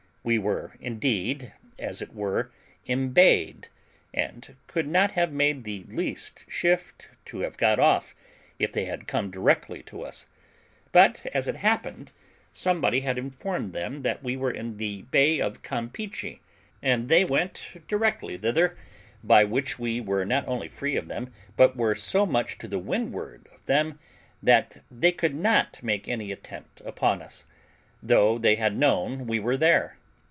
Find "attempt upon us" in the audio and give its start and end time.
26.31-27.47